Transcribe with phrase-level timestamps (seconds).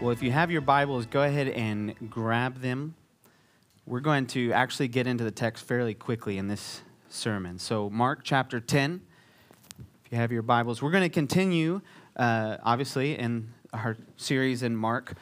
[0.00, 2.94] Well, if you have your Bibles, go ahead and grab them.
[3.84, 7.58] We're going to actually get into the text fairly quickly in this sermon.
[7.58, 9.02] So, Mark chapter 10,
[9.78, 11.82] if you have your Bibles, we're going to continue,
[12.16, 15.12] uh, obviously, in our series in Mark.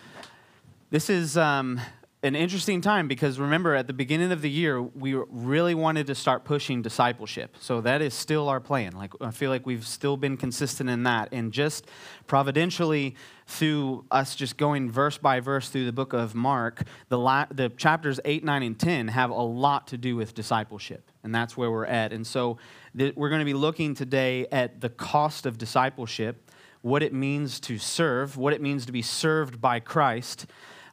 [0.90, 1.80] This is um,
[2.22, 6.16] an interesting time because remember, at the beginning of the year, we really wanted to
[6.16, 7.54] start pushing discipleship.
[7.60, 8.92] So that is still our plan.
[8.92, 11.86] Like I feel like we've still been consistent in that, and just
[12.26, 13.14] providentially
[13.46, 17.68] through us just going verse by verse through the book of Mark, the la- the
[17.68, 21.70] chapters eight, nine, and ten have a lot to do with discipleship, and that's where
[21.70, 22.12] we're at.
[22.12, 22.58] And so
[22.96, 26.50] th- we're going to be looking today at the cost of discipleship,
[26.82, 30.46] what it means to serve, what it means to be served by Christ.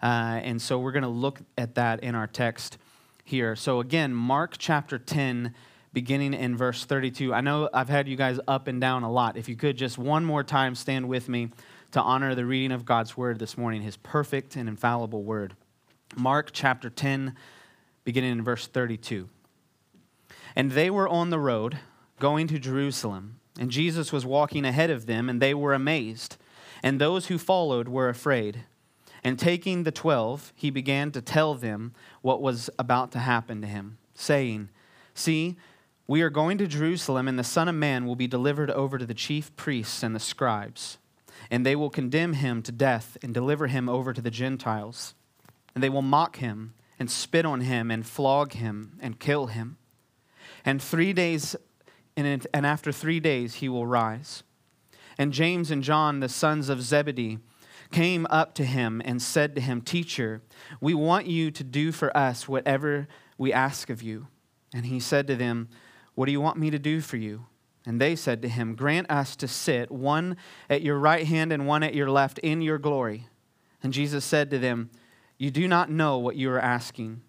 [0.06, 2.78] Uh, and so we're going to look at that in our text
[3.23, 3.56] here.
[3.56, 5.52] So, again, Mark chapter 10,
[5.94, 7.34] beginning in verse 32.
[7.34, 9.36] I know I've had you guys up and down a lot.
[9.36, 11.50] If you could just one more time stand with me
[11.89, 15.56] to honor the reading of God's word this morning, his perfect and infallible word.
[16.16, 17.36] Mark chapter 10,
[18.03, 19.28] beginning in verse 32.
[20.56, 21.80] And they were on the road
[22.20, 26.38] going to Jerusalem, and Jesus was walking ahead of them, and they were amazed.
[26.83, 28.66] And those who followed were afraid.
[29.26, 33.67] And taking the twelve, he began to tell them what was about to happen to
[33.67, 34.70] him, saying,
[35.16, 35.56] See,
[36.06, 39.06] we are going to Jerusalem, and the Son of Man will be delivered over to
[39.06, 40.99] the chief priests and the scribes.
[41.49, 45.16] And they will condemn him to death and deliver him over to the Gentiles.
[45.73, 49.78] And they will mock him and spit on him and flog him and kill him.
[50.64, 51.55] And three days,
[52.16, 54.44] and after three days, he will rise.
[55.17, 57.39] And James and John, the sons of Zebedee,
[57.92, 60.42] came up to him and said to him, Teacher,
[60.82, 63.08] we want you to do for us whatever
[63.38, 64.28] we ask of you.
[64.73, 65.70] And he said to them,
[66.16, 67.46] What do you want me to do for you?
[67.86, 70.38] And they said to him, Grant us to sit, one
[70.70, 73.28] at your right hand and one at your left, in your glory.
[73.84, 74.90] And Jesus said to them,
[75.38, 77.22] You do not know what you are asking.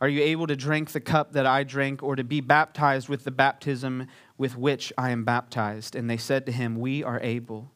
[0.00, 3.24] Are you able to drink the cup that I drink, or to be baptized with
[3.24, 5.96] the baptism with which I am baptized?
[5.96, 7.71] And they said to him, We are able.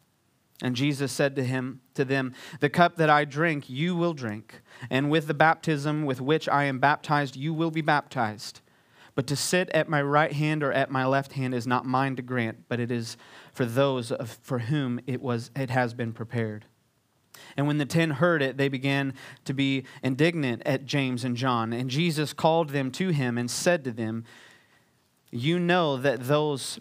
[0.62, 4.62] And Jesus said to him to them, "The cup that I drink, you will drink,
[4.88, 8.60] and with the baptism with which I am baptized, you will be baptized.
[9.14, 12.16] But to sit at my right hand or at my left hand is not mine
[12.16, 13.16] to grant, but it is
[13.52, 16.64] for those of, for whom it was it has been prepared."
[17.56, 19.12] And when the ten heard it, they began
[19.44, 21.72] to be indignant at James and John.
[21.72, 24.24] And Jesus called them to him and said to them,
[25.30, 26.80] You know that those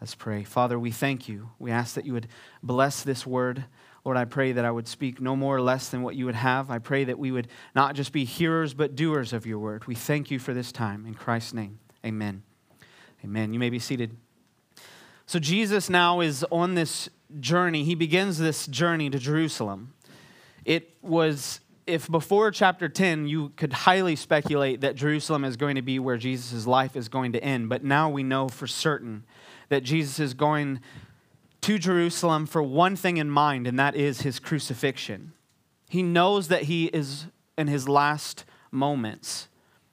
[0.00, 0.44] Let's pray.
[0.44, 1.50] Father, we thank you.
[1.58, 2.28] We ask that you would
[2.62, 3.64] bless this word.
[4.04, 6.36] Lord, I pray that I would speak no more or less than what you would
[6.36, 6.70] have.
[6.70, 9.86] I pray that we would not just be hearers, but doers of your word.
[9.86, 11.04] We thank you for this time.
[11.04, 12.42] In Christ's name, amen.
[13.24, 13.52] Amen.
[13.52, 14.16] You may be seated.
[15.26, 17.08] So, Jesus now is on this
[17.40, 17.84] journey.
[17.84, 19.92] He begins this journey to Jerusalem.
[20.64, 25.82] It was, if before chapter 10, you could highly speculate that Jerusalem is going to
[25.82, 29.24] be where Jesus' life is going to end, but now we know for certain
[29.68, 30.80] that Jesus is going
[31.60, 35.32] to Jerusalem for one thing in mind, and that is his crucifixion.
[35.88, 37.26] He knows that he is
[37.56, 39.48] in his last moments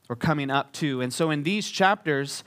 [0.10, 1.02] or coming up to.
[1.02, 2.44] And so in these chapters,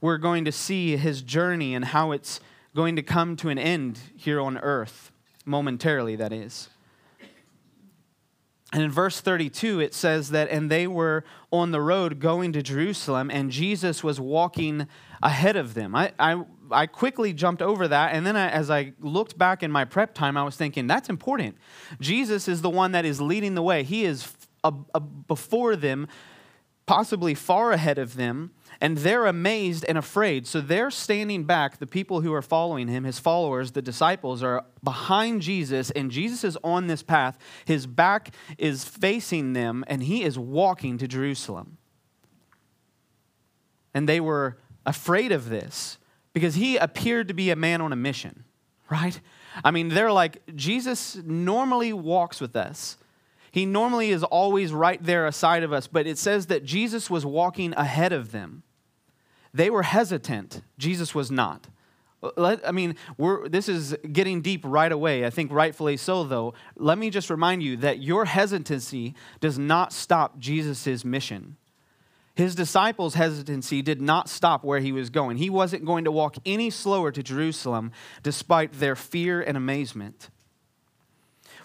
[0.00, 2.40] we're going to see his journey and how it's
[2.74, 5.12] going to come to an end here on earth,
[5.44, 6.68] momentarily, that is.
[8.72, 12.62] And in verse 32, it says that, and they were on the road going to
[12.62, 14.86] Jerusalem, and Jesus was walking
[15.22, 15.94] ahead of them.
[15.94, 16.42] I, I,
[16.72, 20.14] I quickly jumped over that, and then I, as I looked back in my prep
[20.14, 21.56] time, I was thinking, that's important.
[22.00, 24.32] Jesus is the one that is leading the way, He is
[25.26, 26.08] before them,
[26.86, 28.52] possibly far ahead of them
[28.82, 30.44] and they're amazed and afraid.
[30.44, 31.78] So they're standing back.
[31.78, 36.42] The people who are following him, his followers, the disciples, are behind Jesus, and Jesus
[36.42, 37.38] is on this path.
[37.64, 41.78] His back is facing them, and he is walking to Jerusalem.
[43.94, 45.98] And they were afraid of this
[46.32, 48.44] because he appeared to be a man on a mission,
[48.90, 49.20] right?
[49.62, 52.96] I mean, they're like, Jesus normally walks with us.
[53.50, 57.26] He normally is always right there aside of us, but it says that Jesus was
[57.26, 58.62] walking ahead of them.
[59.52, 61.68] They were hesitant, Jesus was not.
[62.36, 62.94] Let, I mean,
[63.48, 65.26] this is getting deep right away.
[65.26, 66.54] I think rightfully so, though.
[66.76, 71.56] Let me just remind you that your hesitancy does not stop Jesus' mission.
[72.34, 75.36] His disciples' hesitancy did not stop where he was going.
[75.36, 77.92] He wasn't going to walk any slower to Jerusalem
[78.22, 80.30] despite their fear and amazement.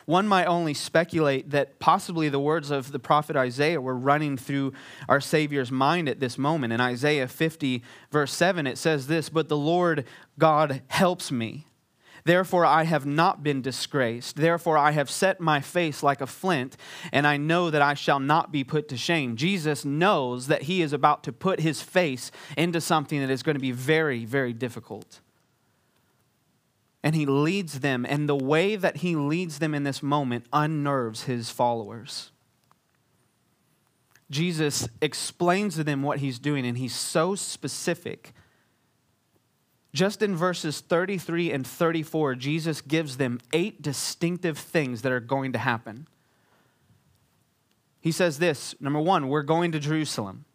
[0.06, 4.72] One might only speculate that possibly the words of the prophet Isaiah were running through
[5.10, 6.72] our Savior's mind at this moment.
[6.72, 10.06] In Isaiah 50, verse 7, it says this But the Lord
[10.40, 11.68] God helps me.
[12.28, 14.36] Therefore, I have not been disgraced.
[14.36, 16.76] Therefore, I have set my face like a flint,
[17.14, 19.38] and I know that I shall not be put to shame.
[19.38, 23.56] Jesus knows that he is about to put his face into something that is going
[23.56, 25.22] to be very, very difficult.
[27.02, 31.24] And he leads them, and the way that he leads them in this moment unnerves
[31.24, 32.32] his followers.
[34.30, 38.34] Jesus explains to them what he's doing, and he's so specific
[39.98, 45.54] just in verses 33 and 34, Jesus gives them eight distinctive things that are going
[45.54, 46.08] to happen.
[48.00, 50.46] He says this number one, we're going to Jerusalem.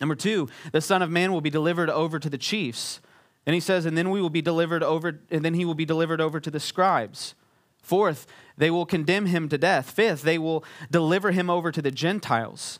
[0.00, 3.00] Number two, the Son of Man will be delivered over to the chiefs.
[3.46, 5.84] And he says, and then we will be delivered over, and then he will be
[5.84, 7.34] delivered over to the scribes.
[7.82, 8.26] Fourth,
[8.56, 9.90] they will condemn him to death.
[9.90, 12.78] Fifth, they will deliver him over to the Gentiles.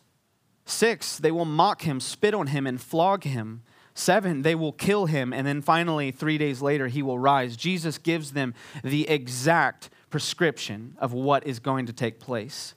[0.64, 3.62] Sixth, they will mock him, spit on him, and flog him.
[3.98, 5.32] Seven, they will kill him.
[5.32, 7.56] And then finally, three days later, he will rise.
[7.56, 8.54] Jesus gives them
[8.84, 12.74] the exact prescription of what is going to take place.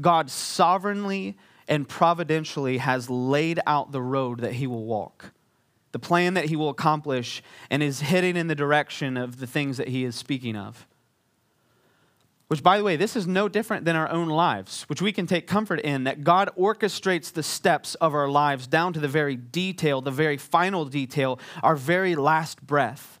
[0.00, 1.36] God sovereignly
[1.66, 5.32] and providentially has laid out the road that he will walk,
[5.90, 9.76] the plan that he will accomplish, and is heading in the direction of the things
[9.76, 10.86] that he is speaking of.
[12.48, 15.26] Which, by the way, this is no different than our own lives, which we can
[15.26, 19.34] take comfort in that God orchestrates the steps of our lives down to the very
[19.34, 23.20] detail, the very final detail, our very last breath.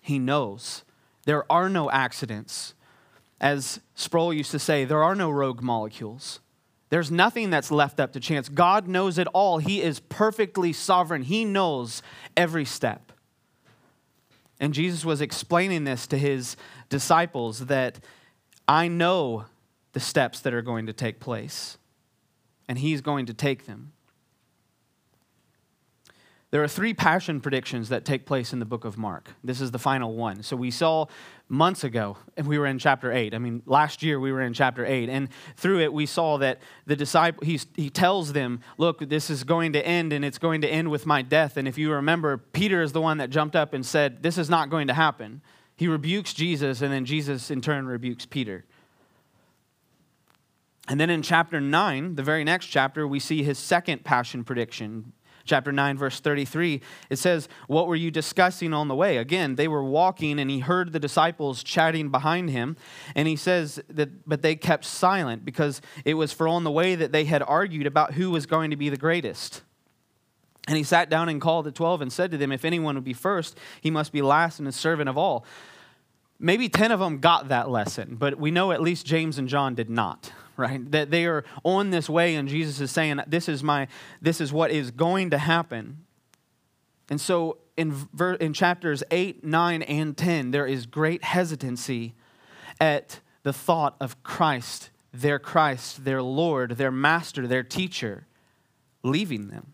[0.00, 0.82] He knows.
[1.26, 2.74] There are no accidents.
[3.40, 6.40] As Sproul used to say, there are no rogue molecules.
[6.88, 8.48] There's nothing that's left up to chance.
[8.48, 9.58] God knows it all.
[9.58, 12.02] He is perfectly sovereign, He knows
[12.36, 13.12] every step.
[14.60, 16.56] And Jesus was explaining this to his
[16.90, 17.98] disciples that
[18.68, 19.46] I know
[19.92, 21.78] the steps that are going to take place,
[22.68, 23.92] and he's going to take them.
[26.50, 29.28] There are three passion predictions that take place in the book of Mark.
[29.44, 30.42] This is the final one.
[30.42, 31.06] So we saw
[31.48, 33.34] months ago, and we were in chapter 8.
[33.34, 35.08] I mean, last year we were in chapter 8.
[35.08, 39.44] And through it, we saw that the disciple, he, he tells them, Look, this is
[39.44, 41.56] going to end, and it's going to end with my death.
[41.56, 44.50] And if you remember, Peter is the one that jumped up and said, This is
[44.50, 45.42] not going to happen.
[45.76, 48.64] He rebukes Jesus, and then Jesus in turn rebukes Peter.
[50.88, 55.12] And then in chapter 9, the very next chapter, we see his second passion prediction
[55.50, 56.80] chapter 9 verse 33
[57.10, 59.16] it says what were you discussing on the way?
[59.16, 62.76] Again they were walking and he heard the disciples chatting behind him
[63.16, 66.94] and he says that but they kept silent because it was for on the way
[66.94, 69.62] that they had argued about who was going to be the greatest.
[70.68, 73.02] And he sat down and called the 12 and said to them if anyone would
[73.02, 75.44] be first he must be last and a servant of all.
[76.38, 79.74] Maybe 10 of them got that lesson but we know at least james and john
[79.74, 80.90] did not right?
[80.92, 83.88] That they are on this way, and Jesus is saying, This is my
[84.20, 86.04] this is what is going to happen.
[87.08, 92.14] And so in, ver, in chapters 8, 9, and 10, there is great hesitancy
[92.80, 98.26] at the thought of Christ, their Christ, their Lord, their master, their teacher,
[99.02, 99.72] leaving them.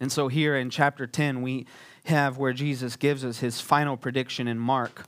[0.00, 1.66] And so here in chapter 10, we
[2.04, 5.06] have where Jesus gives us his final prediction in Mark.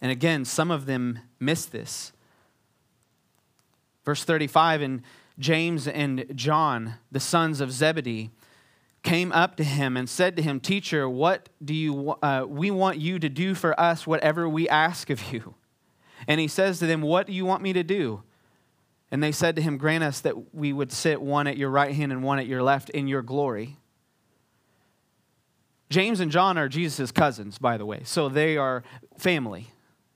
[0.00, 2.12] And again, some of them miss this.
[4.04, 5.02] Verse 35 And
[5.38, 8.30] James and John, the sons of Zebedee,
[9.02, 12.98] came up to him and said to him, Teacher, what do you, uh, we want
[12.98, 15.54] you to do for us whatever we ask of you.
[16.28, 18.22] And he says to them, What do you want me to do?
[19.10, 21.94] And they said to him, Grant us that we would sit one at your right
[21.94, 23.76] hand and one at your left in your glory.
[25.90, 28.82] James and John are Jesus' cousins, by the way, so they are
[29.18, 29.72] family.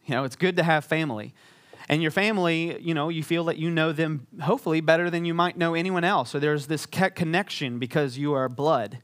[0.07, 1.35] You know, it's good to have family.
[1.89, 5.35] And your family, you know, you feel that you know them hopefully better than you
[5.35, 6.31] might know anyone else.
[6.31, 8.99] So there's this connection because you are blood.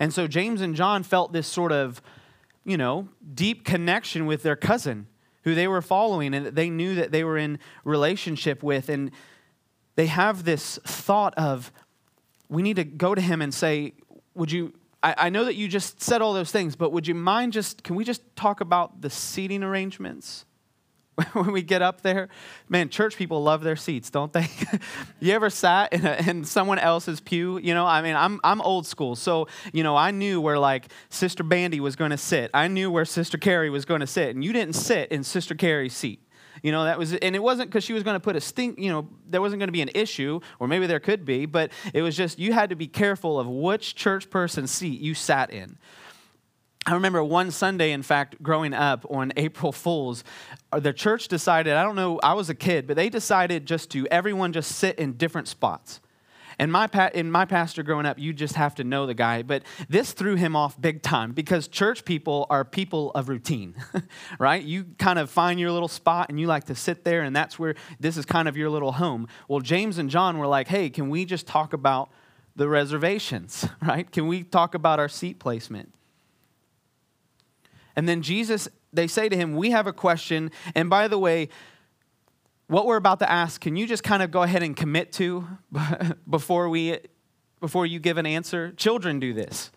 [0.00, 2.02] And so James and John felt this sort of,
[2.64, 5.06] you know, deep connection with their cousin
[5.44, 8.88] who they were following and that they knew that they were in relationship with.
[8.88, 9.10] And
[9.94, 11.70] they have this thought of,
[12.48, 13.92] we need to go to him and say,
[14.34, 14.72] Would you,
[15.02, 17.84] I, I know that you just said all those things, but would you mind just,
[17.84, 20.46] can we just talk about the seating arrangements?
[21.32, 22.28] when we get up there,
[22.68, 24.48] man, church people love their seats, don't they?
[25.20, 27.58] you ever sat in, a, in, someone else's pew?
[27.58, 29.14] You know, I mean, I'm, I'm old school.
[29.14, 32.50] So, you know, I knew where like Sister Bandy was going to sit.
[32.52, 34.34] I knew where Sister Carrie was going to sit.
[34.34, 36.20] And you didn't sit in Sister Carrie's seat.
[36.62, 38.78] You know, that was, and it wasn't because she was going to put a stink,
[38.78, 41.70] you know, there wasn't going to be an issue, or maybe there could be, but
[41.92, 45.52] it was just you had to be careful of which church person seat you sat
[45.52, 45.76] in.
[46.86, 50.22] I remember one Sunday, in fact, growing up on April Fools,
[50.70, 53.90] uh, the church decided, I don't know, I was a kid, but they decided just
[53.92, 56.00] to, everyone just sit in different spots.
[56.58, 59.42] And my, pa- in my pastor growing up, you just have to know the guy.
[59.42, 63.74] But this threw him off big time because church people are people of routine,
[64.38, 64.62] right?
[64.62, 67.58] You kind of find your little spot and you like to sit there, and that's
[67.58, 69.26] where this is kind of your little home.
[69.48, 72.10] Well, James and John were like, hey, can we just talk about
[72.54, 74.10] the reservations, right?
[74.10, 75.93] Can we talk about our seat placement?
[77.96, 80.50] And then Jesus, they say to him, We have a question.
[80.74, 81.48] And by the way,
[82.66, 85.46] what we're about to ask, can you just kind of go ahead and commit to
[86.28, 86.98] before, we,
[87.60, 88.72] before you give an answer?
[88.72, 89.70] Children do this,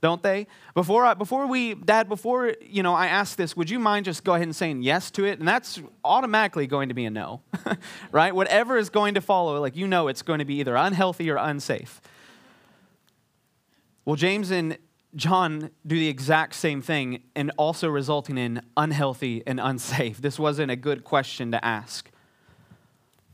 [0.00, 0.46] don't they?
[0.74, 4.22] Before, I, before we, Dad, before you know, I ask this, would you mind just
[4.22, 5.40] go ahead and saying yes to it?
[5.40, 7.42] And that's automatically going to be a no,
[8.12, 8.34] right?
[8.34, 11.36] Whatever is going to follow, like you know, it's going to be either unhealthy or
[11.36, 12.00] unsafe.
[14.04, 14.78] Well, James and
[15.16, 20.18] John do the exact same thing and also resulting in unhealthy and unsafe.
[20.18, 22.10] This wasn't a good question to ask.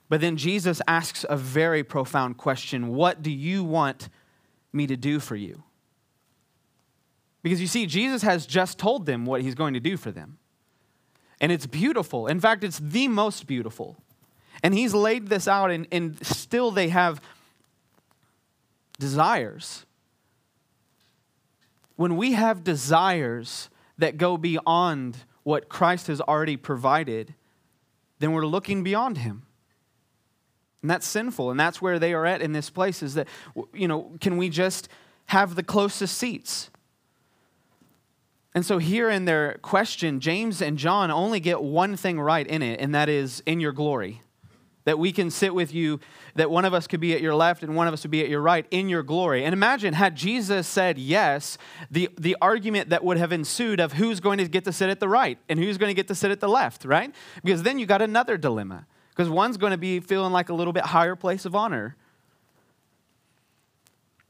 [0.08, 4.08] But then Jesus asks a very profound question What do you want
[4.72, 5.62] me to do for you?
[7.42, 10.38] Because you see, Jesus has just told them what he's going to do for them.
[11.40, 12.26] And it's beautiful.
[12.26, 13.96] In fact, it's the most beautiful.
[14.62, 17.20] And he's laid this out, and, and still they have
[18.98, 19.84] desires
[21.96, 27.34] when we have desires that go beyond what Christ has already provided,
[28.18, 29.46] then we're looking beyond Him.
[30.82, 31.50] And that's sinful.
[31.50, 33.28] And that's where they are at in this place is that,
[33.72, 34.88] you know, can we just
[35.26, 36.70] have the closest seats?
[38.54, 42.62] And so, here in their question, James and John only get one thing right in
[42.62, 44.22] it, and that is in your glory
[44.84, 45.98] that we can sit with you,
[46.34, 48.22] that one of us could be at your left and one of us would be
[48.22, 49.44] at your right in your glory.
[49.44, 51.56] And imagine, had Jesus said yes,
[51.90, 55.00] the, the argument that would have ensued of who's going to get to sit at
[55.00, 57.14] the right and who's going to get to sit at the left, right?
[57.42, 60.72] Because then you got another dilemma, because one's going to be feeling like a little
[60.72, 61.96] bit higher place of honor.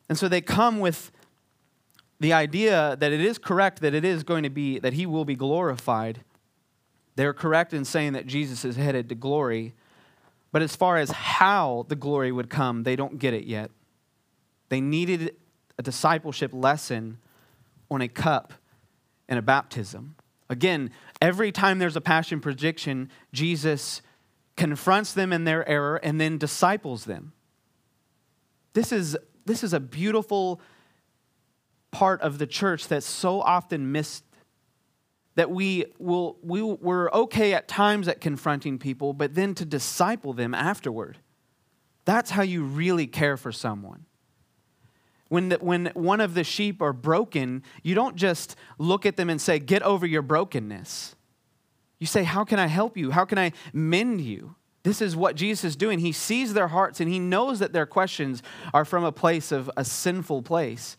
[0.08, 1.11] And so they come with
[2.20, 5.25] the idea that it is correct that it is going to be, that he will
[5.25, 6.23] be glorified.
[7.16, 9.75] They're correct in saying that Jesus is headed to glory
[10.54, 13.73] but as far as how the glory would come, they don't get it yet.
[14.68, 15.34] They needed
[15.80, 17.18] a discipleship lesson
[17.90, 18.52] on a cup
[19.28, 20.14] and a baptism.
[20.49, 24.00] Again, every time there's a passion prediction, Jesus
[24.56, 27.32] confronts them in their error and then disciples them.
[28.75, 30.61] This is, this is a beautiful
[31.90, 34.23] part of the church that's so often missed
[35.37, 40.33] that we will we, we're okay at times at confronting people but then to disciple
[40.33, 41.19] them afterward.
[42.05, 44.05] That's how you really care for someone.
[45.29, 49.31] When, the, when one of the sheep are broken you don't just look at them
[49.31, 51.17] and say get over your brokenness.
[51.99, 53.11] You say how can i help you?
[53.11, 54.55] How can i mend you?
[54.85, 55.99] This is what jesus is doing.
[55.99, 59.71] He sees their hearts and he knows that their questions are from a place of
[59.76, 60.97] a sinful place.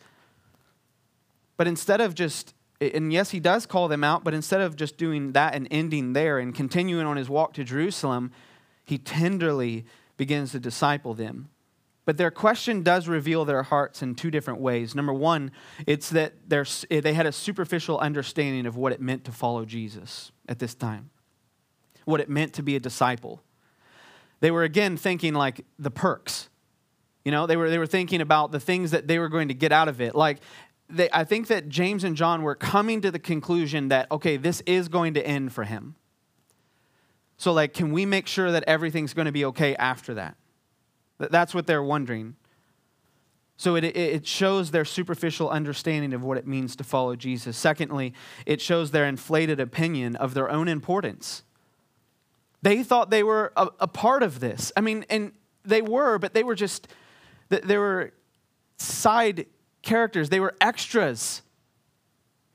[1.56, 4.96] But instead of just and yes, he does call them out, but instead of just
[4.96, 8.32] doing that and ending there and continuing on his walk to Jerusalem,
[8.84, 9.84] he tenderly
[10.16, 11.48] begins to disciple them.
[12.04, 14.94] But their question does reveal their hearts in two different ways.
[14.94, 15.50] Number one,
[15.86, 20.30] it's that eh, they had a superficial understanding of what it meant to follow Jesus
[20.48, 21.10] at this time,
[22.04, 23.42] what it meant to be a disciple.
[24.38, 26.48] They were again thinking like the perks.
[27.24, 29.54] You know, they were, they were thinking about the things that they were going to
[29.54, 30.14] get out of it.
[30.14, 30.38] Like,
[30.88, 34.62] they, I think that James and John were coming to the conclusion that, okay, this
[34.66, 35.96] is going to end for him.
[37.38, 40.36] So, like, can we make sure that everything's going to be okay after that?
[41.18, 42.36] That's what they're wondering.
[43.56, 47.56] So, it, it shows their superficial understanding of what it means to follow Jesus.
[47.56, 48.14] Secondly,
[48.46, 51.42] it shows their inflated opinion of their own importance.
[52.62, 54.72] They thought they were a, a part of this.
[54.76, 55.32] I mean, and
[55.64, 56.88] they were, but they were just,
[57.48, 58.12] they were
[58.78, 59.46] side
[59.86, 61.40] characters, they were extras.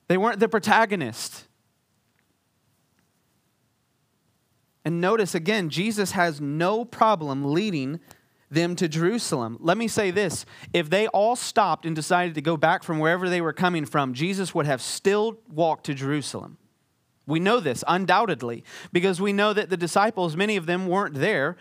[0.07, 1.47] They weren't the protagonist.
[4.85, 7.99] And notice again, Jesus has no problem leading
[8.49, 9.57] them to Jerusalem.
[9.59, 13.29] Let me say this if they all stopped and decided to go back from wherever
[13.29, 16.57] they were coming from, Jesus would have still walked to Jerusalem.
[17.25, 21.55] We know this undoubtedly because we know that the disciples, many of them weren't there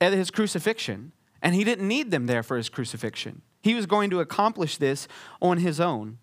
[0.00, 3.42] at his crucifixion, and he didn't need them there for his crucifixion.
[3.62, 5.08] He was going to accomplish this
[5.40, 6.18] on his own.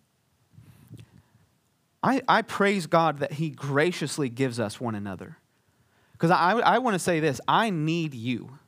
[2.04, 5.38] I, I praise God that he graciously gives us one another.
[6.14, 8.60] Because I, I want to say this I need you.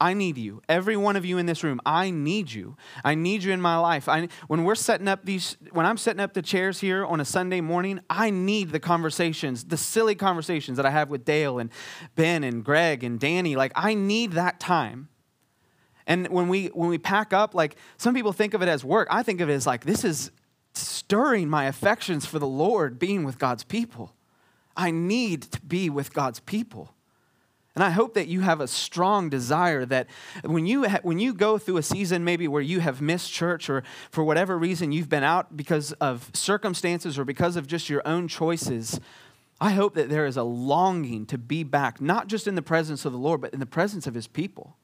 [0.00, 0.62] I need you.
[0.68, 2.76] Every one of you in this room, I need you.
[3.04, 4.08] I need you in my life.
[4.08, 7.24] I, when we're setting up these, when I'm setting up the chairs here on a
[7.24, 11.70] Sunday morning, I need the conversations, the silly conversations that I have with Dale and
[12.14, 13.56] Ben and Greg and Danny.
[13.56, 15.08] Like, I need that time.
[16.08, 19.06] And when we when we pack up, like some people think of it as work.
[19.10, 20.32] I think of it as like this is
[20.72, 24.14] stirring my affections for the Lord, being with God's people.
[24.76, 26.94] I need to be with God's people.
[27.74, 30.08] And I hope that you have a strong desire that
[30.42, 33.70] when you, ha- when you go through a season maybe where you have missed church
[33.70, 38.02] or for whatever reason you've been out because of circumstances or because of just your
[38.04, 38.98] own choices,
[39.60, 43.04] I hope that there is a longing to be back, not just in the presence
[43.04, 44.76] of the Lord, but in the presence of his people.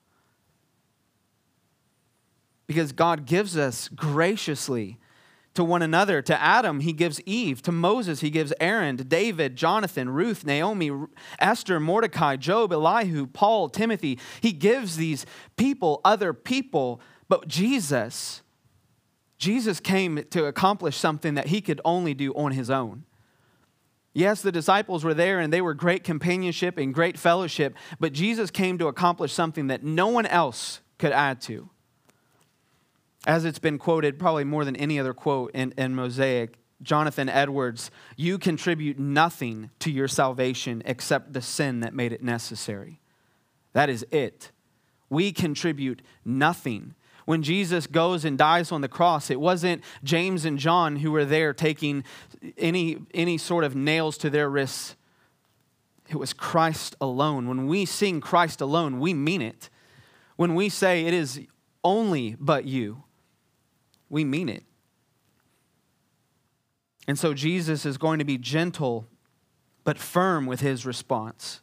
[2.67, 4.99] Because God gives us graciously
[5.55, 6.21] to one another.
[6.23, 7.63] To Adam, he gives Eve.
[7.63, 8.97] To Moses, he gives Aaron.
[8.97, 10.91] To David, Jonathan, Ruth, Naomi,
[11.39, 14.19] Esther, Mordecai, Job, Elihu, Paul, Timothy.
[14.41, 15.25] He gives these
[15.57, 17.01] people other people.
[17.29, 18.43] But Jesus,
[19.39, 23.05] Jesus came to accomplish something that he could only do on his own.
[24.13, 28.49] Yes, the disciples were there and they were great companionship and great fellowship, but Jesus
[28.49, 31.69] came to accomplish something that no one else could add to
[33.27, 37.91] as it's been quoted probably more than any other quote in, in Mosaic, Jonathan Edwards,
[38.17, 43.01] you contribute nothing to your salvation except the sin that made it necessary.
[43.73, 44.51] That is it.
[45.09, 46.95] We contribute nothing.
[47.25, 51.25] When Jesus goes and dies on the cross, it wasn't James and John who were
[51.25, 52.05] there taking
[52.59, 54.97] any, any sort of nails to their wrists.
[56.11, 57.49] It was Christ alone.
[57.49, 59.71] When we sing Christ alone, we mean it.
[60.37, 61.41] When we say it is
[61.83, 63.05] only but you,
[64.15, 64.63] we mean it.
[67.09, 69.09] And so Jesus is going to be gentle
[69.83, 71.61] but firm with his response.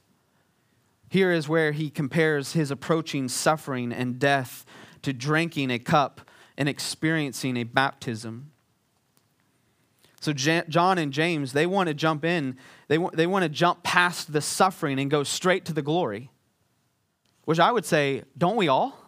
[1.10, 4.66] Here is where he compares his approaching suffering and death
[5.02, 8.52] to drinking a cup and experiencing a baptism.
[10.20, 12.58] So John and James, they want to jump in,
[12.90, 16.30] they want, they want to jump past the suffering and go straight to the glory.
[17.46, 19.01] Which I would say, don't we all?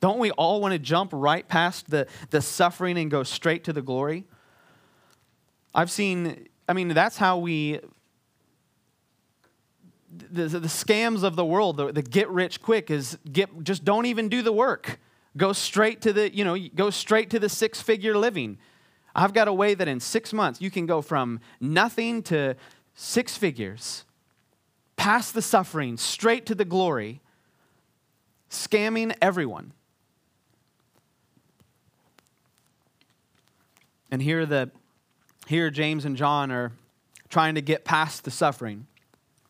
[0.00, 3.72] Don't we all want to jump right past the, the suffering and go straight to
[3.72, 4.24] the glory?
[5.74, 7.80] I've seen, I mean, that's how we,
[10.30, 14.06] the, the scams of the world, the, the get rich quick is get, just don't
[14.06, 14.98] even do the work.
[15.36, 18.58] Go straight to the, you know, go straight to the six figure living.
[19.14, 22.54] I've got a way that in six months you can go from nothing to
[22.94, 24.04] six figures,
[24.96, 27.20] past the suffering, straight to the glory,
[28.50, 29.72] scamming everyone.
[34.10, 34.70] And here the
[35.46, 36.72] here James and John are
[37.28, 38.86] trying to get past the suffering.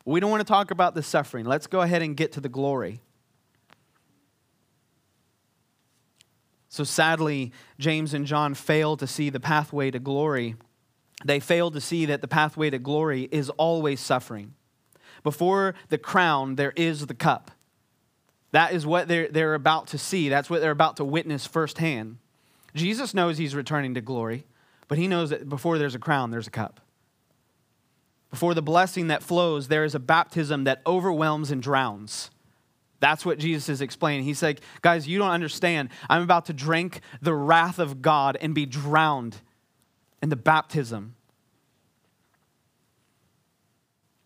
[0.04, 1.46] We don't want to talk about the suffering.
[1.46, 3.00] Let's go ahead and get to the glory.
[6.68, 10.56] So sadly, James and John fail to see the pathway to glory.
[11.24, 14.54] They fail to see that the pathway to glory is always suffering.
[15.22, 17.50] Before the crown, there is the cup.
[18.52, 20.28] That is what they're, they're about to see.
[20.28, 22.18] That's what they're about to witness firsthand.
[22.76, 24.46] Jesus knows he's returning to glory,
[24.86, 26.80] but he knows that before there's a crown, there's a cup.
[28.30, 32.30] Before the blessing that flows, there is a baptism that overwhelms and drowns.
[33.00, 34.24] That's what Jesus is explaining.
[34.24, 35.90] He's like, guys, you don't understand.
[36.08, 39.36] I'm about to drink the wrath of God and be drowned
[40.22, 41.14] in the baptism.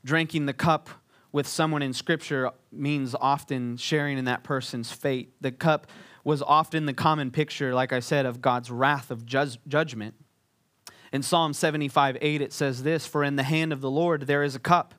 [0.05, 0.89] Drinking the cup
[1.33, 5.35] with someone in Scripture means often sharing in that person's fate.
[5.41, 5.87] The cup
[6.25, 10.15] was often the common picture, like I said, of God's wrath of judgment.
[11.13, 14.43] In Psalm 75 8, it says this For in the hand of the Lord there
[14.43, 14.95] is a cup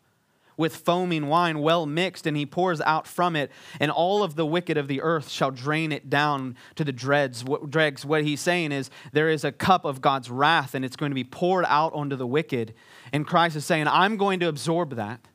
[0.57, 4.45] with foaming wine well mixed, and he pours out from it, and all of the
[4.45, 7.43] wicked of the earth shall drain it down to the dregs.
[7.43, 8.05] What, dregs.
[8.05, 11.15] what he's saying is there is a cup of God's wrath, and it's going to
[11.15, 12.73] be poured out onto the wicked.
[13.11, 15.27] And Christ is saying, I'm going to absorb that.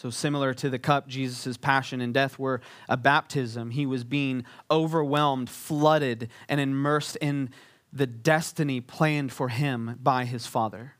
[0.00, 3.72] So, similar to the cup, Jesus' passion and death were a baptism.
[3.72, 7.50] He was being overwhelmed, flooded, and immersed in
[7.92, 10.92] the destiny planned for him by his Father.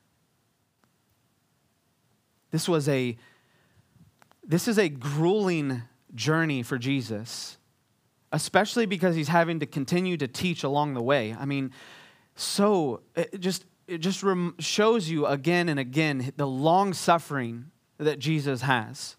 [2.50, 3.16] This was a
[4.42, 5.82] this is a grueling
[6.12, 7.56] journey for Jesus,
[8.32, 11.36] especially because he's having to continue to teach along the way.
[11.38, 11.70] I mean,
[12.34, 14.24] so it just it just
[14.58, 19.16] shows you again and again the long suffering that Jesus has.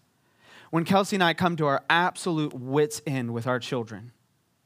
[0.70, 4.12] When Kelsey and I come to our absolute wits end with our children,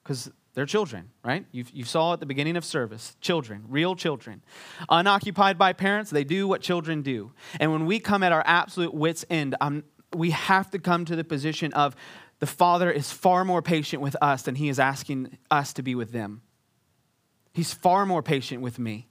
[0.03, 1.47] because they're children, right?
[1.51, 4.43] You, you saw at the beginning of service children, real children.
[4.89, 7.33] Unoccupied by parents, they do what children do.
[7.59, 9.83] And when we come at our absolute wits' end, I'm,
[10.15, 11.97] we have to come to the position of
[12.39, 15.95] the Father is far more patient with us than He is asking us to be
[15.95, 16.43] with them.
[17.53, 19.09] He's far more patient with me.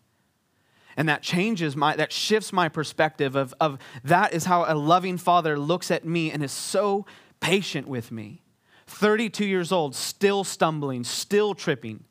[0.96, 5.18] And that changes my, that shifts my perspective of, of that is how a loving
[5.18, 7.06] Father looks at me and is so
[7.40, 8.42] patient with me.
[8.88, 12.04] 32 years old, still stumbling, still tripping.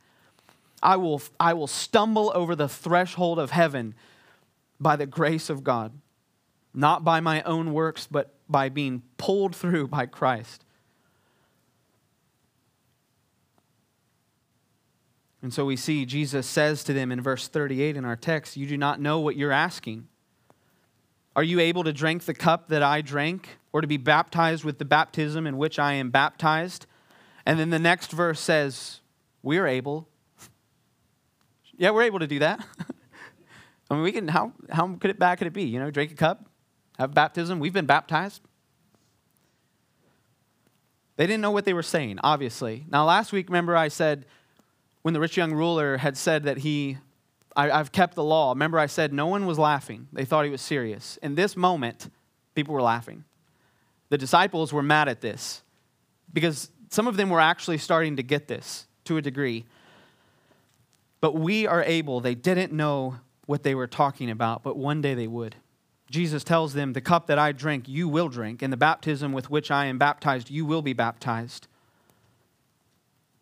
[0.82, 3.94] I will, I will stumble over the threshold of heaven
[4.80, 5.92] by the grace of God,
[6.74, 10.64] not by my own works, but by being pulled through by Christ.
[15.42, 18.66] And so we see Jesus says to them in verse 38 in our text, You
[18.66, 20.06] do not know what you're asking.
[21.34, 24.78] Are you able to drink the cup that I drank, or to be baptized with
[24.78, 26.86] the baptism in which I am baptized?
[27.44, 29.00] And then the next verse says,
[29.42, 30.08] We're able.
[31.76, 32.64] yeah, we're able to do that.
[33.90, 35.64] I mean, we can, how, how could it bad could it be?
[35.64, 36.46] You know, drink a cup,
[36.98, 37.58] have baptism.
[37.58, 38.42] We've been baptized.
[41.16, 42.86] They didn't know what they were saying, obviously.
[42.90, 44.24] Now, last week, remember, I said
[45.02, 46.98] when the rich young ruler had said that he
[47.56, 48.52] I, have kept the law.
[48.52, 50.08] Remember, I said no one was laughing.
[50.12, 51.18] They thought he was serious.
[51.22, 52.10] In this moment,
[52.54, 53.24] people were laughing.
[54.08, 55.62] The disciples were mad at this
[56.32, 59.64] because some of them were actually starting to get this to a degree.
[61.20, 65.14] But we are able, they didn't know what they were talking about, but one day
[65.14, 65.56] they would.
[66.10, 69.50] Jesus tells them, The cup that I drink, you will drink, and the baptism with
[69.50, 71.68] which I am baptized, you will be baptized.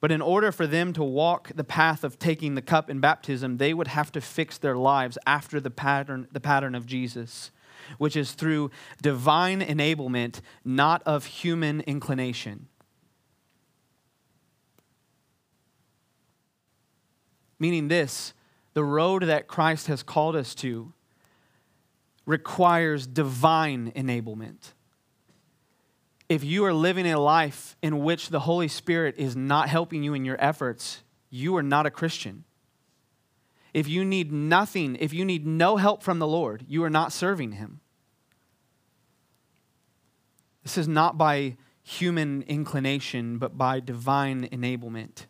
[0.00, 3.58] But in order for them to walk the path of taking the cup in baptism,
[3.58, 7.50] they would have to fix their lives after the pattern, the pattern of Jesus,
[7.98, 8.70] which is through
[9.02, 12.68] divine enablement, not of human inclination.
[17.58, 18.32] Meaning this
[18.72, 20.94] the road that Christ has called us to
[22.24, 24.72] requires divine enablement
[26.30, 30.14] if you are living a life in which the Holy Spirit is not helping you
[30.14, 32.44] in your efforts, you are not a Christian.
[33.74, 37.12] If you need nothing, if you need no help from the Lord, you are not
[37.12, 37.80] serving Him.
[40.62, 45.26] This is not by human inclination, but by divine enablement.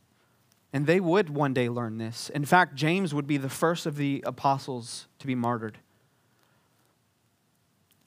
[0.70, 2.28] And they would one day learn this.
[2.28, 5.78] In fact, James would be the first of the apostles to be martyred.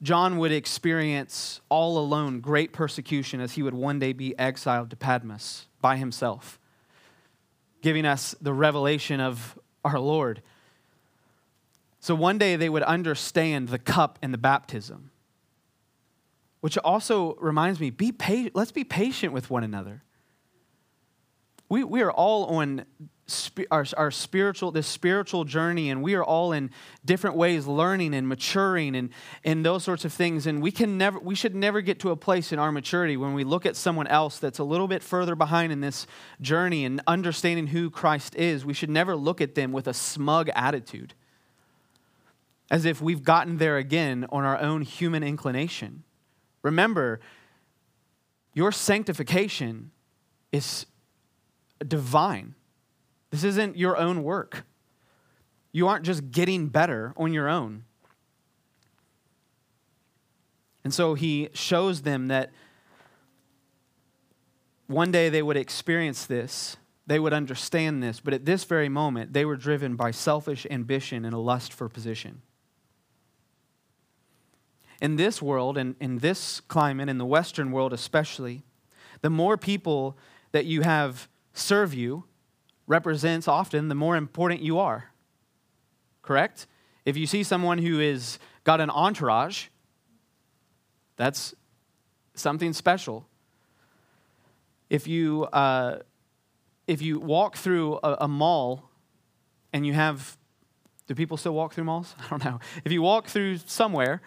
[0.04, 4.96] John would experience all alone great persecution as he would one day be exiled to
[4.96, 6.60] Patmos by himself,
[7.80, 10.42] giving us the revelation of our Lord.
[12.00, 15.10] So one day they would understand the cup and the baptism.
[16.60, 20.02] Which also reminds me, be patient, let's be patient with one another.
[21.70, 22.84] We, we are all on
[23.70, 26.70] our, our spiritual this spiritual journey and we are all in
[27.04, 29.08] different ways learning and maturing and,
[29.44, 30.46] and those sorts of things.
[30.46, 33.32] And we can never we should never get to a place in our maturity when
[33.32, 36.06] we look at someone else that's a little bit further behind in this
[36.40, 38.64] journey and understanding who christ is.
[38.64, 41.14] We should never look at them with a smug attitude
[42.70, 46.02] as if we've gotten there again on our own human inclination.
[46.62, 47.20] Remember
[48.52, 49.92] your sanctification
[50.52, 50.84] is
[51.86, 52.54] divine
[53.34, 54.64] this isn't your own work.
[55.72, 57.82] You aren't just getting better on your own.
[60.84, 62.52] And so he shows them that
[64.86, 66.76] one day they would experience this,
[67.08, 71.24] they would understand this, but at this very moment, they were driven by selfish ambition
[71.24, 72.40] and a lust for position.
[75.00, 78.62] In this world, and in this climate, in the Western world especially,
[79.22, 80.16] the more people
[80.52, 82.26] that you have serve you,
[82.86, 85.10] represents often the more important you are.
[86.22, 86.66] Correct?
[87.04, 89.66] If you see someone who is got an entourage,
[91.16, 91.54] that's
[92.34, 93.26] something special.
[94.90, 95.98] If you uh,
[96.86, 98.90] if you walk through a, a mall
[99.72, 100.36] and you have
[101.06, 102.14] do people still walk through malls?
[102.18, 102.60] I don't know.
[102.84, 104.22] If you walk through somewhere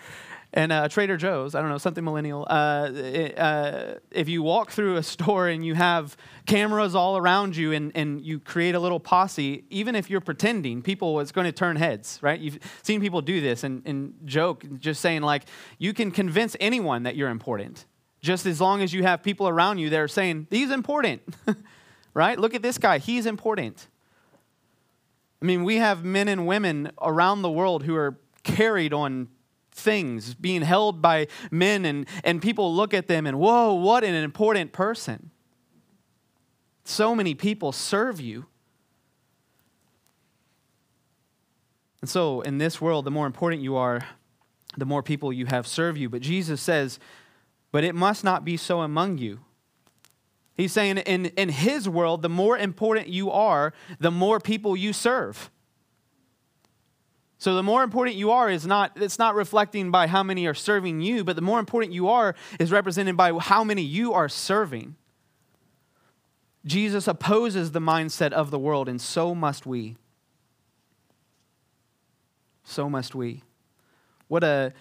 [0.57, 2.47] and uh, Trader Joe's, I don't know, something millennial.
[2.49, 2.89] Uh,
[3.37, 6.17] uh, if you walk through a store and you have
[6.47, 10.81] cameras all around you and, and you create a little posse, even if you're pretending,
[10.81, 12.39] people, it's going to turn heads, right?
[12.39, 15.43] You've seen people do this and, and joke, just saying, like,
[15.77, 17.85] you can convince anyone that you're important,
[18.21, 21.21] just as long as you have people around you that are saying, he's important,
[22.15, 22.39] right?
[22.39, 23.89] Look at this guy, he's important.
[25.39, 29.27] I mean, we have men and women around the world who are carried on
[29.77, 34.15] things, being held by men, and, and people look at them and, whoa, what an
[34.15, 35.31] important person.
[36.83, 38.45] So many people serve you.
[42.01, 44.05] And so, in this world, the more important you are,
[44.77, 46.09] the more people you have serve you.
[46.09, 46.99] But Jesus says,
[47.71, 49.39] but it must not be so among you.
[50.55, 54.93] He's saying in, in his world, the more important you are, the more people you
[54.93, 55.51] serve.
[57.39, 60.55] So the more important you are is not it's not reflecting by how many are
[60.55, 64.27] serving you, but the more important you are is represented by how many you are
[64.27, 64.95] serving.
[66.65, 69.97] Jesus opposes the mindset of the world and so must we.
[72.63, 73.43] So must we.
[74.27, 74.73] What a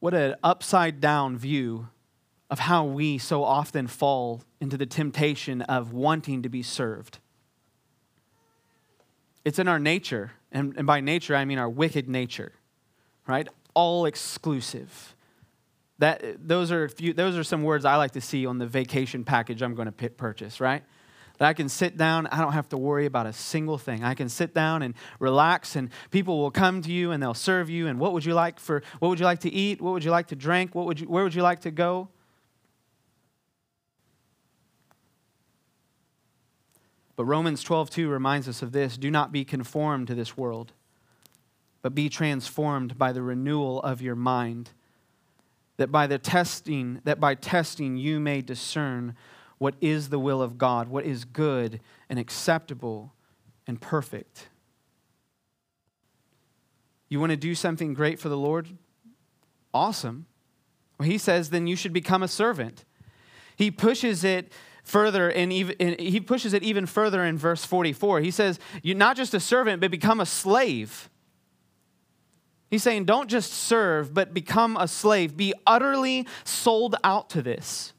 [0.00, 1.88] what an upside down view
[2.50, 7.20] of how we so often fall into the temptation of wanting to be served.
[9.44, 12.52] It's in our nature and, and by nature, I mean our wicked nature,
[13.26, 13.48] right?
[13.74, 15.16] All exclusive.
[15.98, 19.24] That, those, are few, those are some words I like to see on the vacation
[19.24, 20.84] package I'm going to purchase, right?
[21.38, 24.04] That I can sit down, I don't have to worry about a single thing.
[24.04, 27.68] I can sit down and relax, and people will come to you and they'll serve
[27.68, 27.88] you.
[27.88, 28.82] And what would you like for?
[29.00, 29.80] What would you like to eat?
[29.80, 30.74] What would you like to drink?
[30.74, 32.08] What would you, where would you like to go?
[37.16, 40.72] But Romans 12:2 reminds us of this, do not be conformed to this world,
[41.82, 44.70] but be transformed by the renewal of your mind,
[45.76, 49.14] that by the testing, that by testing you may discern
[49.58, 53.12] what is the will of God, what is good and acceptable
[53.66, 54.48] and perfect.
[57.08, 58.76] You want to do something great for the Lord?
[59.72, 60.26] Awesome.
[60.98, 62.84] Well, he says then you should become a servant.
[63.56, 64.52] He pushes it
[64.84, 68.20] further, and, he pushes it even further in verse 44.
[68.20, 71.10] He says, You're not just a servant, but become a slave.
[72.70, 75.36] He's saying, Don't just serve, but become a slave.
[75.36, 77.92] Be utterly sold out to this.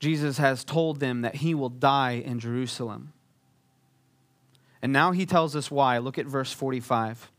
[0.00, 3.14] Jesus has told them that he will die in Jerusalem.
[4.82, 5.96] And now he tells us why.
[5.96, 7.30] Look at verse 45.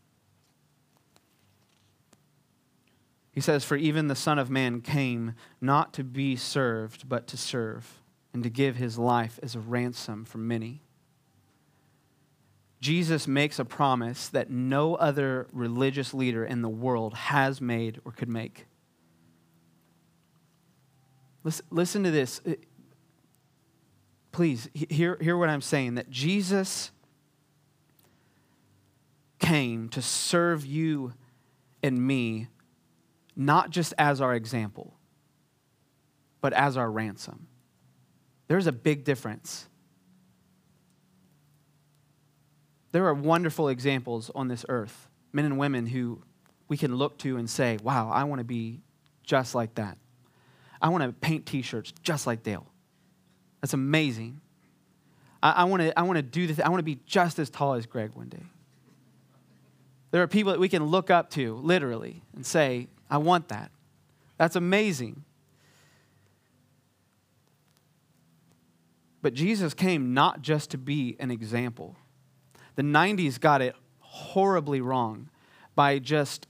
[3.36, 7.36] He says, For even the Son of Man came not to be served, but to
[7.36, 8.00] serve,
[8.32, 10.80] and to give his life as a ransom for many.
[12.80, 18.12] Jesus makes a promise that no other religious leader in the world has made or
[18.12, 18.64] could make.
[21.44, 22.40] Listen, listen to this.
[22.48, 22.54] Uh,
[24.32, 26.90] please, hear, hear what I'm saying that Jesus
[29.38, 31.12] came to serve you
[31.82, 32.48] and me
[33.36, 34.94] not just as our example,
[36.40, 37.46] but as our ransom.
[38.48, 39.68] There's a big difference.
[42.92, 46.22] There are wonderful examples on this earth, men and women who
[46.68, 48.80] we can look to and say, wow, I want to be
[49.22, 49.98] just like that.
[50.80, 52.66] I want to paint t shirts just like Dale.
[53.60, 54.40] That's amazing.
[55.42, 56.60] I, I want to I want to do this.
[56.60, 58.42] I want to be just as tall as Greg one day.
[60.10, 63.70] There are people that we can look up to, literally, and say, I want that.
[64.38, 65.24] That's amazing.
[69.22, 71.96] But Jesus came not just to be an example.
[72.76, 75.30] The 90s got it horribly wrong
[75.74, 76.46] by just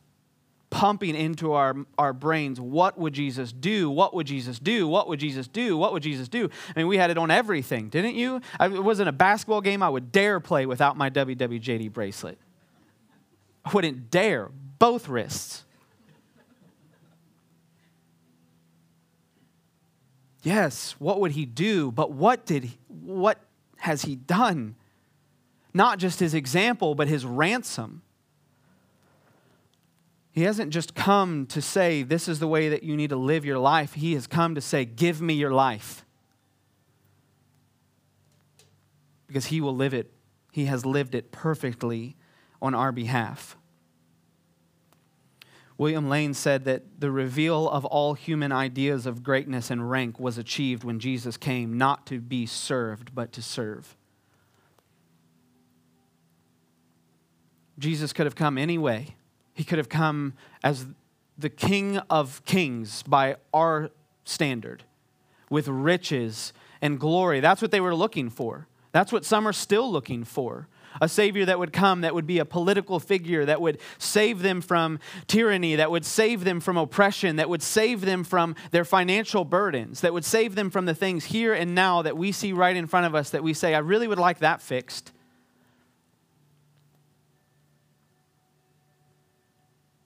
[0.69, 3.89] pumping into our, our brains what would Jesus do?
[3.89, 4.87] What would Jesus do?
[4.87, 5.77] What would Jesus do?
[5.77, 6.51] What would Jesus do?
[6.75, 8.41] I mean, we had it on everything, didn't you?
[8.59, 12.39] I, it wasn't a basketball game I would dare play without my WWJD bracelet.
[13.65, 15.65] I wouldn't dare, both wrists.
[20.47, 21.91] Yes, what would he do?
[21.91, 23.41] But what did he, what
[23.79, 24.77] has he done?
[25.75, 28.03] Not just his example, but his ransom.
[30.31, 33.45] He hasn't just come to say, This is the way that you need to live
[33.45, 33.95] your life.
[33.95, 36.05] He has come to say, Give me your life.
[39.27, 40.13] Because he will live it.
[40.53, 42.15] He has lived it perfectly
[42.63, 43.56] on our behalf.
[45.79, 50.39] William Lane said that the reveal of all human ideas of greatness and rank was
[50.39, 53.95] achieved when Jesus came not to be served, but to serve.
[57.79, 59.15] Jesus could have come anyway.
[59.53, 60.33] He could have come
[60.65, 60.87] as
[61.37, 63.91] the King of Kings by our
[64.25, 64.85] standard,
[65.51, 67.41] with riches and glory.
[67.41, 68.67] That's what they were looking for.
[68.93, 70.69] That's what some are still looking for.
[71.01, 74.61] A Savior that would come, that would be a political figure, that would save them
[74.61, 79.45] from tyranny, that would save them from oppression, that would save them from their financial
[79.45, 82.77] burdens, that would save them from the things here and now that we see right
[82.77, 85.13] in front of us that we say, I really would like that fixed.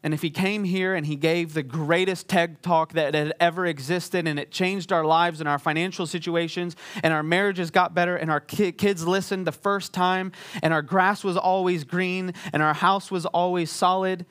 [0.02, 3.66] And if he came here and he gave the greatest TED talk that had ever
[3.66, 8.16] existed and it changed our lives and our financial situations and our marriages got better
[8.16, 10.32] and our kids listened the first time
[10.62, 14.24] and our grass was always green and our house was always solid,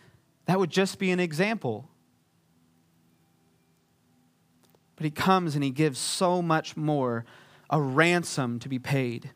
[0.45, 1.87] that would just be an example.
[4.95, 7.25] But he comes and he gives so much more
[7.69, 9.31] a ransom to be paid.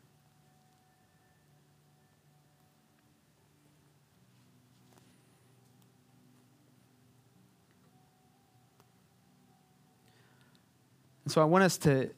[11.24, 12.10] And so I want us to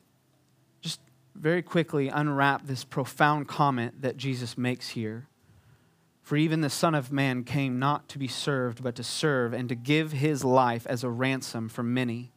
[0.81, 1.01] just
[1.35, 5.27] very quickly unwrap this profound comment that Jesus makes here.
[6.23, 9.69] For even the Son of Man came not to be served, but to serve and
[9.69, 12.33] to give his life as a ransom for many.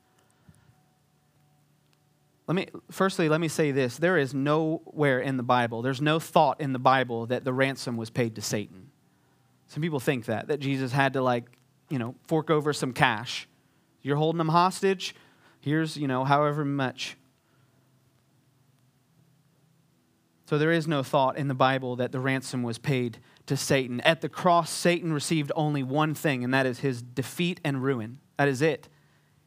[2.45, 3.97] Let me, firstly, let me say this.
[3.97, 7.97] There is nowhere in the Bible, there's no thought in the Bible that the ransom
[7.97, 8.91] was paid to Satan.
[9.67, 11.45] Some people think that, that Jesus had to, like,
[11.89, 13.47] you know, fork over some cash.
[14.01, 15.15] You're holding them hostage,
[15.59, 17.17] Here's, you know, however much.
[20.45, 24.01] So there is no thought in the Bible that the ransom was paid to Satan.
[24.01, 28.19] At the cross, Satan received only one thing, and that is his defeat and ruin.
[28.37, 28.89] That is it.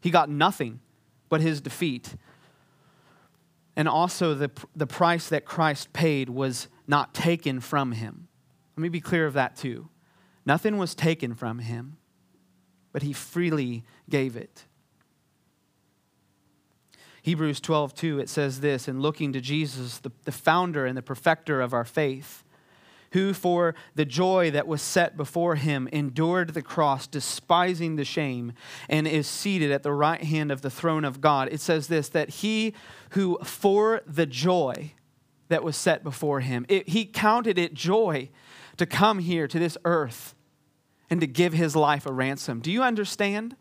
[0.00, 0.80] He got nothing
[1.28, 2.14] but his defeat.
[3.74, 8.28] And also, the, the price that Christ paid was not taken from him.
[8.76, 9.88] Let me be clear of that too.
[10.44, 11.96] Nothing was taken from him,
[12.92, 14.66] but he freely gave it.
[17.22, 21.02] Hebrews 12, 2, it says this, in looking to Jesus, the, the founder and the
[21.02, 22.44] perfecter of our faith,
[23.12, 28.52] who for the joy that was set before him endured the cross, despising the shame,
[28.88, 31.48] and is seated at the right hand of the throne of God.
[31.52, 32.74] It says this, that he
[33.10, 34.92] who for the joy
[35.48, 38.30] that was set before him, it, he counted it joy
[38.78, 40.34] to come here to this earth
[41.08, 42.60] and to give his life a ransom.
[42.60, 43.54] Do you understand?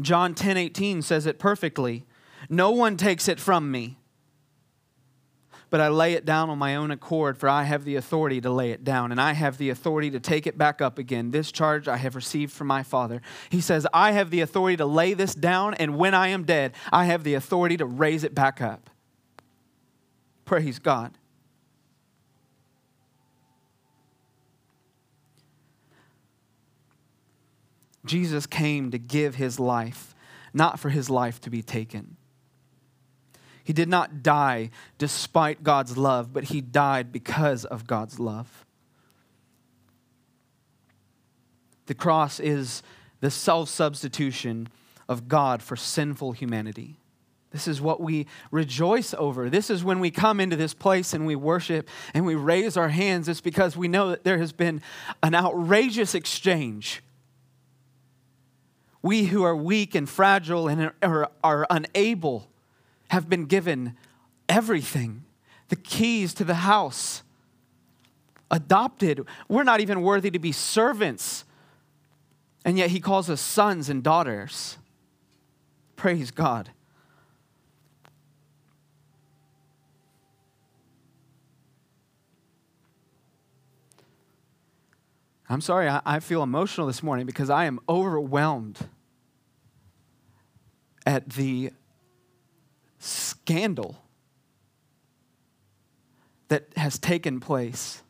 [0.00, 2.04] John 10 18 says it perfectly.
[2.48, 3.98] No one takes it from me,
[5.70, 8.50] but I lay it down on my own accord, for I have the authority to
[8.50, 11.30] lay it down, and I have the authority to take it back up again.
[11.30, 13.20] This charge I have received from my Father.
[13.50, 16.72] He says, I have the authority to lay this down, and when I am dead,
[16.92, 18.90] I have the authority to raise it back up.
[20.44, 21.18] Praise God.
[28.06, 30.14] Jesus came to give his life,
[30.52, 32.16] not for his life to be taken.
[33.62, 38.64] He did not die despite God's love, but he died because of God's love.
[41.86, 42.82] The cross is
[43.20, 44.68] the self substitution
[45.08, 46.98] of God for sinful humanity.
[47.50, 49.48] This is what we rejoice over.
[49.48, 52.88] This is when we come into this place and we worship and we raise our
[52.88, 53.28] hands.
[53.28, 54.82] It's because we know that there has been
[55.22, 57.02] an outrageous exchange
[59.06, 62.48] we who are weak and fragile and are, are unable
[63.10, 63.96] have been given
[64.48, 65.22] everything
[65.68, 67.22] the keys to the house,
[68.50, 69.24] adopted.
[69.48, 71.44] We're not even worthy to be servants,
[72.64, 74.76] and yet He calls us sons and daughters.
[75.94, 76.70] Praise God.
[85.48, 88.88] I'm sorry, I, I feel emotional this morning because I am overwhelmed
[91.06, 91.70] at the
[92.98, 94.02] scandal
[96.48, 98.02] that has taken place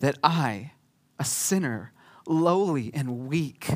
[0.00, 0.72] that I,
[1.18, 1.92] a sinner,
[2.26, 3.68] lowly and weak,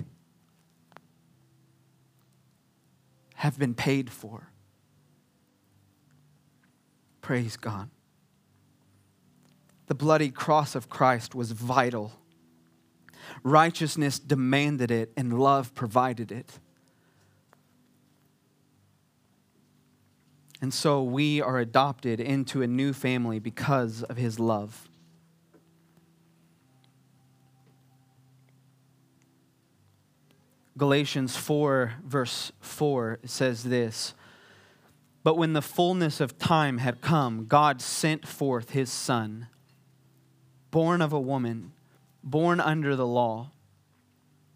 [3.37, 4.53] have been paid for.
[7.21, 7.91] Praise God.
[9.87, 12.13] The bloody cross of Christ was vital
[13.43, 16.59] Righteousness demanded it, and love provided it.
[20.63, 24.89] And so we are adopted into a new family because of his love.
[30.79, 34.15] Galatians 4, verse 4 says this
[35.25, 39.49] But when the fullness of time had come, God sent forth his Son
[40.71, 41.73] born of a woman,
[42.23, 43.51] born under the law,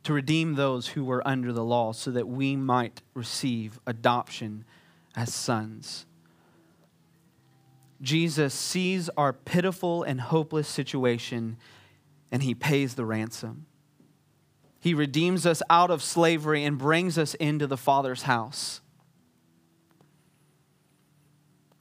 [0.04, 4.64] to redeem those who were under the law, so that we might receive adoption
[5.16, 6.06] as sons.
[8.00, 11.56] Jesus sees our pitiful and hopeless situation
[12.30, 13.66] and he pays the ransom.
[14.78, 18.82] He redeems us out of slavery and brings us into the Father's house.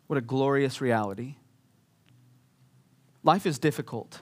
[0.08, 1.36] What a glorious reality.
[3.24, 4.22] Life is difficult.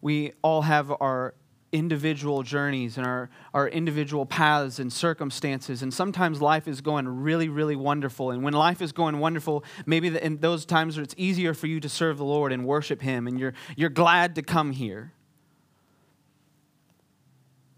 [0.00, 1.34] We all have our
[1.74, 5.82] individual journeys and our, our individual paths and circumstances.
[5.82, 8.30] And sometimes life is going really, really wonderful.
[8.30, 11.66] And when life is going wonderful, maybe the, in those times where it's easier for
[11.66, 15.12] you to serve the Lord and worship Him, and you're, you're glad to come here.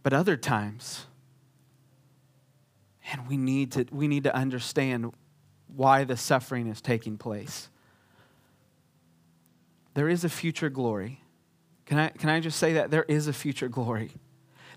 [0.03, 1.07] But other times,
[3.11, 5.14] and we need to, we need to understand
[5.74, 7.70] why the suffering is taking place.
[9.94, 11.22] There is a future glory
[11.87, 12.91] can I, can I just say that?
[12.91, 14.11] There is a future glory.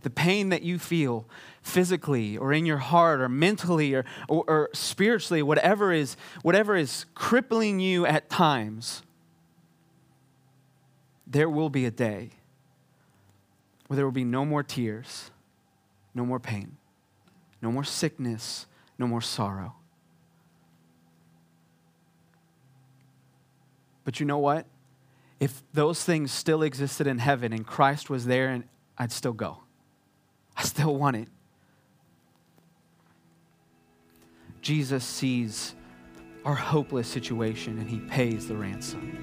[0.03, 1.27] The pain that you feel
[1.61, 7.05] physically or in your heart or mentally or, or, or spiritually, whatever is, whatever is
[7.15, 9.01] crippling you at times,
[11.27, 12.29] there will be a day
[13.87, 15.31] where there will be no more tears,
[16.13, 16.77] no more pain,
[17.61, 19.75] no more sickness, no more sorrow.
[24.05, 24.65] But you know what?
[25.39, 28.65] If those things still existed in heaven and Christ was there, and
[28.97, 29.59] I'd still go.
[30.57, 31.27] I still want it.
[34.61, 35.73] Jesus sees
[36.43, 39.17] our hopeless situation and he pays the ransom.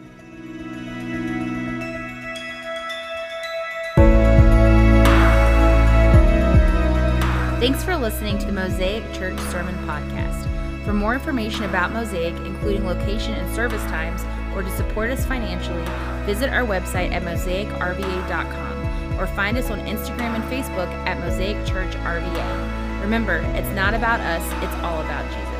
[7.60, 10.44] Thanks for listening to the Mosaic Church Sermon Podcast.
[10.84, 14.22] For more information about Mosaic, including location and service times,
[14.56, 15.84] or to support us financially,
[16.24, 21.94] visit our website at mosaicrva.com or find us on Instagram and Facebook at Mosaic Church
[21.96, 23.00] RVA.
[23.02, 25.55] Remember, it's not about us, it's all about Jesus.